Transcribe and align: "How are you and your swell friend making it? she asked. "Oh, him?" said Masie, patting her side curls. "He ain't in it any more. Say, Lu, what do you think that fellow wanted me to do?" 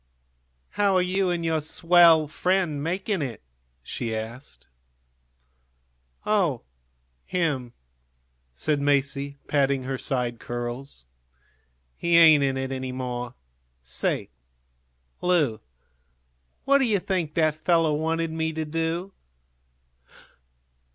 "How 0.71 0.95
are 0.95 1.01
you 1.03 1.29
and 1.29 1.45
your 1.45 1.61
swell 1.61 2.27
friend 2.27 2.81
making 2.83 3.21
it? 3.21 3.43
she 3.83 4.15
asked. 4.15 4.65
"Oh, 6.25 6.63
him?" 7.27 7.73
said 8.51 8.81
Masie, 8.81 9.37
patting 9.47 9.83
her 9.83 9.99
side 9.99 10.39
curls. 10.39 11.05
"He 11.95 12.17
ain't 12.17 12.43
in 12.43 12.57
it 12.57 12.71
any 12.71 12.91
more. 12.91 13.35
Say, 13.83 14.31
Lu, 15.21 15.59
what 16.65 16.79
do 16.79 16.85
you 16.85 16.97
think 16.97 17.35
that 17.35 17.63
fellow 17.63 17.93
wanted 17.93 18.31
me 18.31 18.53
to 18.53 18.65
do?" 18.65 19.13